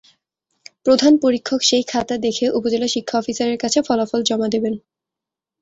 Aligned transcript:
প্রধান 0.85 1.13
পরীক্ষক 1.17 1.59
সেই 1.61 1.83
খাতা 1.83 2.15
দেখে 2.17 2.45
উপজেলা 2.49 2.87
শিক্ষা 2.87 3.15
অফিসারের 3.17 3.57
কাছে 3.57 3.79
ফলাফল 3.87 4.21
জমা 4.23 4.47
দেবেন। 4.49 4.73